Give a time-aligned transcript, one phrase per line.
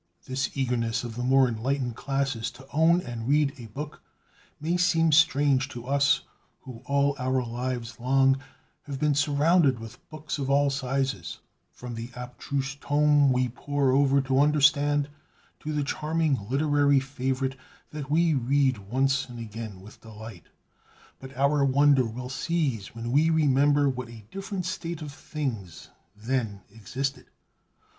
[0.25, 4.01] This eagerness of the more enlightened classes to own and read a book,
[4.59, 6.21] may seem strange to us
[6.61, 8.41] who all our lives long
[8.87, 11.37] have been surrounded with books of all sizes,
[11.71, 15.07] from the abstruse tome we pore over to understand,
[15.59, 17.55] to the charming literary favorite
[17.91, 20.45] that we read once and again with delight.
[21.19, 26.61] But our wonder will cease when we remember what a different state of things then
[26.71, 27.27] existed.